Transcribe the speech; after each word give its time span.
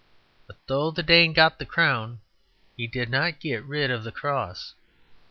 But 0.47 0.57
though 0.65 0.89
the 0.89 1.03
Dane 1.03 1.31
got 1.31 1.59
the 1.59 1.63
crown, 1.67 2.21
he 2.75 2.87
did 2.87 3.07
not 3.11 3.39
get 3.39 3.63
rid 3.63 3.91
of 3.91 4.03
the 4.03 4.11
cross. 4.11 4.73